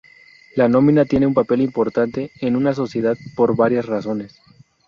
[0.55, 4.41] La nómina tiene un papel importante en una sociedad por varias razones.